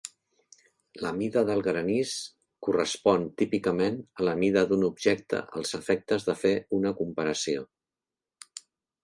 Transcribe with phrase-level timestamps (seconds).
[1.05, 2.13] La mida del granís
[2.67, 7.69] correspon típicament a la mida d'un objecte als efectes de fer una comparació.